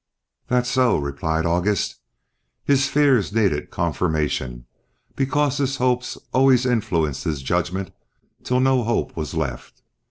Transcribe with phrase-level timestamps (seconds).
[0.47, 1.97] "That's so," replied August.
[2.63, 4.65] His fears needed confirmation,
[5.15, 7.91] because his hopes always influenced his judgment
[8.43, 9.83] till no hope was left.